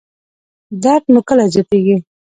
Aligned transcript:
درد 0.83 1.03
مو 1.13 1.21
کله 1.27 1.45
زیاتیږي؟ 1.53 1.97